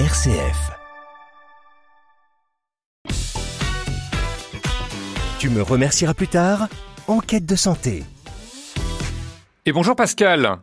RCF. 0.00 0.72
Tu 5.38 5.48
me 5.50 5.62
remercieras 5.62 6.14
plus 6.14 6.26
tard 6.26 6.66
Enquête 7.06 7.46
de 7.46 7.54
santé. 7.54 8.02
Et 9.66 9.72
bonjour 9.72 9.94
Pascal. 9.94 10.58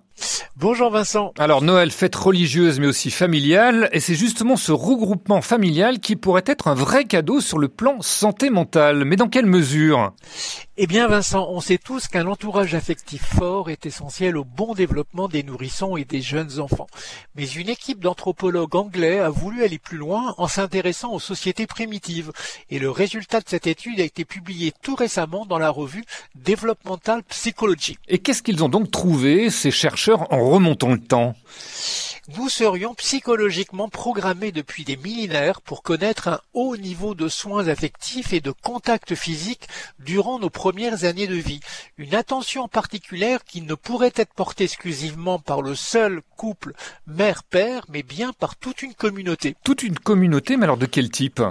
Bonjour 0.55 0.91
Vincent. 0.91 1.33
Alors 1.39 1.61
Noël, 1.61 1.91
fête 1.91 2.15
religieuse 2.15 2.79
mais 2.79 2.87
aussi 2.87 3.11
familiale, 3.11 3.89
et 3.91 3.99
c'est 3.99 4.15
justement 4.15 4.55
ce 4.55 4.71
regroupement 4.71 5.41
familial 5.41 5.99
qui 5.99 6.15
pourrait 6.15 6.43
être 6.45 6.67
un 6.67 6.75
vrai 6.75 7.05
cadeau 7.05 7.41
sur 7.41 7.57
le 7.57 7.67
plan 7.67 8.01
santé 8.01 8.49
mentale. 8.49 9.05
Mais 9.05 9.15
dans 9.15 9.29
quelle 9.29 9.45
mesure? 9.45 10.13
Eh 10.77 10.87
bien 10.87 11.07
Vincent, 11.07 11.47
on 11.49 11.61
sait 11.61 11.77
tous 11.77 12.07
qu'un 12.07 12.27
entourage 12.27 12.73
affectif 12.75 13.23
fort 13.23 13.69
est 13.69 13.85
essentiel 13.85 14.37
au 14.37 14.43
bon 14.43 14.73
développement 14.73 15.27
des 15.27 15.43
nourrissons 15.43 15.95
et 15.95 16.05
des 16.05 16.21
jeunes 16.21 16.59
enfants. 16.59 16.87
Mais 17.35 17.47
une 17.47 17.69
équipe 17.69 17.99
d'anthropologues 17.99 18.75
anglais 18.75 19.19
a 19.19 19.29
voulu 19.29 19.63
aller 19.63 19.79
plus 19.79 19.97
loin 19.97 20.33
en 20.37 20.47
s'intéressant 20.47 21.13
aux 21.13 21.19
sociétés 21.19 21.67
primitives. 21.67 22.31
Et 22.69 22.79
le 22.79 22.89
résultat 22.89 23.39
de 23.39 23.49
cette 23.49 23.67
étude 23.67 23.99
a 23.99 24.03
été 24.03 24.25
publié 24.25 24.73
tout 24.81 24.95
récemment 24.95 25.45
dans 25.45 25.59
la 25.59 25.69
revue 25.69 26.03
Developmental 26.35 27.23
Psychology. 27.23 27.97
Et 28.07 28.19
qu'est-ce 28.19 28.41
qu'ils 28.41 28.63
ont 28.63 28.69
donc 28.69 28.91
trouvé, 28.91 29.49
ces 29.49 29.71
chercheurs, 29.71 30.10
en 30.13 30.49
remontant 30.49 30.89
le 30.89 30.99
temps 30.99 31.35
nous 32.37 32.49
serions 32.49 32.93
psychologiquement 32.93 33.89
programmés 33.89 34.51
depuis 34.51 34.83
des 34.83 34.95
millénaires 34.95 35.61
pour 35.61 35.81
connaître 35.81 36.27
un 36.27 36.39
haut 36.53 36.77
niveau 36.77 37.15
de 37.15 37.27
soins 37.27 37.67
affectifs 37.67 38.31
et 38.31 38.41
de 38.41 38.51
contact 38.51 39.15
physique 39.15 39.67
durant 39.99 40.39
nos 40.39 40.49
premières 40.49 41.03
années 41.03 41.27
de 41.27 41.35
vie. 41.35 41.61
Une 41.97 42.15
attention 42.15 42.67
particulière 42.67 43.43
qui 43.43 43.61
ne 43.61 43.73
pourrait 43.73 44.13
être 44.15 44.33
portée 44.33 44.65
exclusivement 44.65 45.39
par 45.39 45.61
le 45.61 45.75
seul 45.75 46.21
couple 46.37 46.73
mère-père, 47.07 47.85
mais 47.89 48.03
bien 48.03 48.33
par 48.33 48.55
toute 48.55 48.81
une 48.81 48.93
communauté. 48.93 49.55
Toute 49.63 49.83
une 49.83 49.97
communauté, 49.97 50.57
mais 50.57 50.65
alors 50.65 50.77
de 50.77 50.85
quel 50.85 51.09
type? 51.09 51.41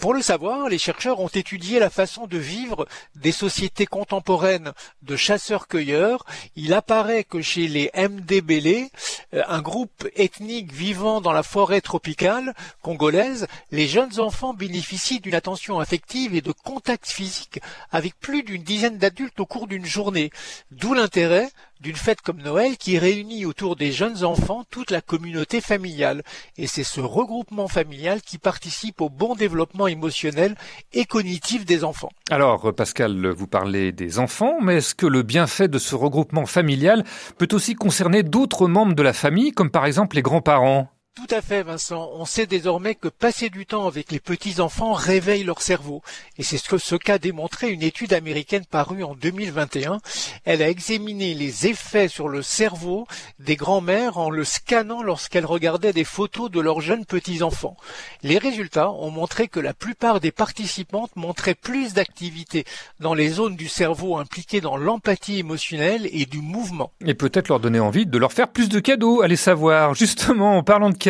Pour 0.00 0.14
le 0.14 0.22
savoir, 0.22 0.68
les 0.68 0.78
chercheurs 0.78 1.20
ont 1.20 1.28
étudié 1.28 1.78
la 1.78 1.90
façon 1.90 2.26
de 2.26 2.38
vivre 2.38 2.86
des 3.14 3.32
sociétés 3.32 3.86
contemporaines 3.86 4.72
de 5.02 5.16
chasseurs-cueilleurs. 5.16 6.24
Il 6.56 6.74
apparaît 6.74 7.24
que 7.24 7.40
chez 7.40 7.68
les 7.68 7.90
Mbélé, 7.96 8.90
euh, 9.34 9.42
un 9.48 9.60
groupe 9.60 10.08
ethnique 10.16 10.72
vivant 10.72 11.20
dans 11.20 11.32
la 11.32 11.42
forêt 11.42 11.80
tropicale 11.80 12.54
congolaise, 12.82 13.46
les 13.70 13.88
jeunes 13.88 14.20
enfants 14.20 14.54
bénéficient 14.54 15.20
d'une 15.20 15.34
attention 15.34 15.80
affective 15.80 16.34
et 16.34 16.40
de 16.40 16.52
contact 16.52 17.06
physique 17.06 17.60
avec 17.90 18.18
plus 18.18 18.42
d'une 18.42 18.62
dizaine 18.62 18.98
d'adultes 18.98 19.40
au 19.40 19.46
cours 19.46 19.66
d'une 19.66 19.86
journée. 19.86 20.30
D'où 20.70 20.94
l'intérêt 20.94 21.50
d'une 21.80 21.96
fête 21.96 22.20
comme 22.20 22.42
Noël 22.42 22.76
qui 22.76 22.98
réunit 22.98 23.46
autour 23.46 23.76
des 23.76 23.92
jeunes 23.92 24.24
enfants 24.24 24.64
toute 24.70 24.90
la 24.90 25.00
communauté 25.00 25.60
familiale. 25.60 26.22
Et 26.56 26.66
c'est 26.66 26.84
ce 26.84 27.00
regroupement 27.00 27.68
familial 27.68 28.20
qui 28.22 28.38
participe 28.38 29.00
au 29.00 29.08
bon 29.08 29.34
développement 29.34 29.86
émotionnel 29.86 30.56
et 30.92 31.04
cognitif 31.04 31.64
des 31.64 31.84
enfants. 31.84 32.10
Alors, 32.30 32.74
Pascal, 32.74 33.28
vous 33.28 33.46
parlez 33.46 33.92
des 33.92 34.18
enfants, 34.18 34.58
mais 34.60 34.76
est-ce 34.76 34.94
que 34.94 35.06
le 35.06 35.22
bienfait 35.22 35.68
de 35.68 35.78
ce 35.78 35.94
regroupement 35.94 36.46
familial 36.46 37.04
peut 37.38 37.48
aussi 37.52 37.74
concerner 37.74 38.22
d'autres 38.22 38.66
membres 38.66 38.94
de 38.94 39.02
la 39.02 39.12
famille, 39.12 39.52
comme 39.52 39.70
par 39.70 39.86
exemple 39.86 40.16
les 40.16 40.22
grands-parents? 40.22 40.88
Tout 41.18 41.34
à 41.34 41.42
fait, 41.42 41.64
Vincent. 41.64 42.10
On 42.14 42.24
sait 42.24 42.46
désormais 42.46 42.94
que 42.94 43.08
passer 43.08 43.50
du 43.50 43.66
temps 43.66 43.88
avec 43.88 44.12
les 44.12 44.20
petits-enfants 44.20 44.92
réveille 44.92 45.42
leur 45.42 45.60
cerveau. 45.62 46.00
Et 46.38 46.44
c'est 46.44 46.58
ce 46.58 46.68
que 46.68 46.78
ce 46.78 46.94
qu'a 46.94 47.18
démontré 47.18 47.70
une 47.70 47.82
étude 47.82 48.12
américaine 48.12 48.64
parue 48.64 49.02
en 49.02 49.16
2021. 49.16 49.98
Elle 50.44 50.62
a 50.62 50.68
examiné 50.68 51.34
les 51.34 51.66
effets 51.66 52.06
sur 52.06 52.28
le 52.28 52.42
cerveau 52.42 53.08
des 53.40 53.56
grands-mères 53.56 54.16
en 54.18 54.30
le 54.30 54.44
scannant 54.44 55.02
lorsqu'elles 55.02 55.44
regardaient 55.44 55.92
des 55.92 56.04
photos 56.04 56.52
de 56.52 56.60
leurs 56.60 56.80
jeunes 56.80 57.04
petits-enfants. 57.04 57.76
Les 58.22 58.38
résultats 58.38 58.92
ont 58.92 59.10
montré 59.10 59.48
que 59.48 59.58
la 59.58 59.74
plupart 59.74 60.20
des 60.20 60.30
participantes 60.30 61.16
montraient 61.16 61.56
plus 61.56 61.94
d'activité 61.94 62.64
dans 63.00 63.14
les 63.14 63.28
zones 63.28 63.56
du 63.56 63.66
cerveau 63.66 64.18
impliquées 64.18 64.60
dans 64.60 64.76
l'empathie 64.76 65.40
émotionnelle 65.40 66.08
et 66.12 66.26
du 66.26 66.40
mouvement. 66.40 66.92
Et 67.04 67.14
peut-être 67.14 67.48
leur 67.48 67.58
donner 67.58 67.80
envie 67.80 68.06
de 68.06 68.18
leur 68.18 68.32
faire 68.32 68.48
plus 68.48 68.68
de 68.68 68.78
cadeaux, 68.78 69.22
allez 69.22 69.34
savoir. 69.34 69.94
Justement, 69.94 70.58
en 70.58 70.62
parlant 70.62 70.90
de 70.90 71.07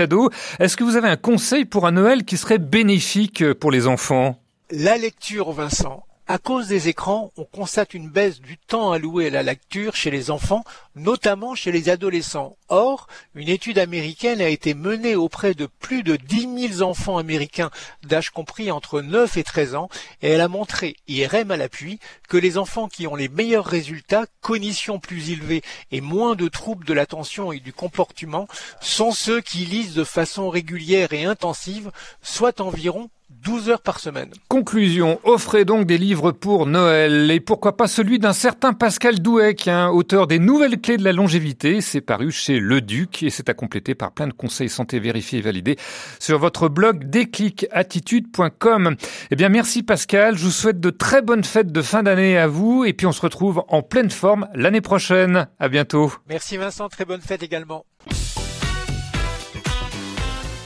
est-ce 0.58 0.76
que 0.76 0.84
vous 0.84 0.96
avez 0.96 1.08
un 1.08 1.16
conseil 1.16 1.64
pour 1.64 1.86
un 1.86 1.92
Noël 1.92 2.24
qui 2.24 2.36
serait 2.36 2.58
bénéfique 2.58 3.52
pour 3.54 3.70
les 3.70 3.86
enfants? 3.86 4.40
La 4.70 4.96
lecture, 4.96 5.52
Vincent. 5.52 6.04
À 6.30 6.36
cause 6.36 6.68
des 6.68 6.88
écrans, 6.88 7.32
on 7.38 7.44
constate 7.44 7.94
une 7.94 8.10
baisse 8.10 8.42
du 8.42 8.58
temps 8.58 8.92
alloué 8.92 9.28
à 9.28 9.30
la 9.30 9.42
lecture 9.42 9.96
chez 9.96 10.10
les 10.10 10.30
enfants, 10.30 10.62
notamment 10.94 11.54
chez 11.54 11.72
les 11.72 11.88
adolescents. 11.88 12.58
Or, 12.68 13.06
une 13.34 13.48
étude 13.48 13.78
américaine 13.78 14.42
a 14.42 14.48
été 14.50 14.74
menée 14.74 15.16
auprès 15.16 15.54
de 15.54 15.64
plus 15.64 16.02
de 16.02 16.16
10 16.16 16.74
000 16.76 16.82
enfants 16.82 17.16
américains 17.16 17.70
d'âge 18.02 18.28
compris 18.28 18.70
entre 18.70 19.00
9 19.00 19.38
et 19.38 19.42
13 19.42 19.74
ans, 19.74 19.88
et 20.20 20.28
elle 20.28 20.42
a 20.42 20.48
montré, 20.48 20.96
IRM 21.06 21.50
à 21.50 21.56
l'appui, 21.56 21.98
que 22.28 22.36
les 22.36 22.58
enfants 22.58 22.88
qui 22.88 23.06
ont 23.06 23.16
les 23.16 23.30
meilleurs 23.30 23.64
résultats, 23.64 24.26
cognition 24.42 24.98
plus 24.98 25.30
élevée 25.30 25.62
et 25.92 26.02
moins 26.02 26.36
de 26.36 26.48
troubles 26.48 26.84
de 26.84 26.92
l'attention 26.92 27.52
et 27.52 27.60
du 27.60 27.72
comportement, 27.72 28.48
sont 28.82 29.12
ceux 29.12 29.40
qui 29.40 29.64
lisent 29.64 29.94
de 29.94 30.04
façon 30.04 30.50
régulière 30.50 31.14
et 31.14 31.24
intensive, 31.24 31.90
soit 32.20 32.60
environ 32.60 33.08
12 33.30 33.68
heures 33.68 33.82
par 33.82 34.00
semaine. 34.00 34.30
Conclusion, 34.48 35.20
offrez 35.22 35.64
donc 35.64 35.86
des 35.86 35.98
livres 35.98 36.32
pour 36.32 36.66
Noël 36.66 37.30
et 37.30 37.40
pourquoi 37.40 37.76
pas 37.76 37.86
celui 37.86 38.18
d'un 38.18 38.32
certain 38.32 38.72
Pascal 38.72 39.20
Douek, 39.20 39.68
hein, 39.68 39.88
auteur 39.90 40.26
des 40.26 40.38
nouvelles 40.38 40.80
clés 40.80 40.96
de 40.96 41.04
la 41.04 41.12
longévité. 41.12 41.80
C'est 41.80 42.00
paru 42.00 42.30
chez 42.30 42.58
Le 42.58 42.80
Duc 42.80 43.22
et 43.22 43.30
c'est 43.30 43.48
à 43.48 43.54
compléter 43.54 43.94
par 43.94 44.12
plein 44.12 44.28
de 44.28 44.32
conseils 44.32 44.68
santé 44.68 44.98
vérifiés 44.98 45.38
et 45.38 45.42
validés 45.42 45.76
sur 46.18 46.38
votre 46.38 46.68
blog 46.68 47.04
déclicattitude.com. 47.04 48.96
Eh 49.30 49.36
bien, 49.36 49.48
merci 49.48 49.82
Pascal. 49.82 50.36
Je 50.36 50.44
vous 50.44 50.50
souhaite 50.50 50.80
de 50.80 50.90
très 50.90 51.22
bonnes 51.22 51.44
fêtes 51.44 51.72
de 51.72 51.82
fin 51.82 52.02
d'année 52.02 52.38
à 52.38 52.46
vous 52.46 52.84
et 52.84 52.92
puis 52.92 53.06
on 53.06 53.12
se 53.12 53.20
retrouve 53.20 53.62
en 53.68 53.82
pleine 53.82 54.10
forme 54.10 54.48
l'année 54.54 54.80
prochaine. 54.80 55.48
À 55.58 55.68
bientôt. 55.68 56.12
Merci 56.28 56.56
Vincent. 56.56 56.88
Très 56.88 57.04
bonne 57.04 57.20
fête 57.20 57.42
également. 57.42 57.84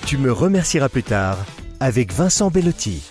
Tu 0.06 0.19
me 0.19 0.33
remercieras 0.33 0.89
plus 0.89 1.03
tard 1.03 1.39
avec 1.82 2.12
Vincent 2.12 2.48
Bellotti. 2.48 3.03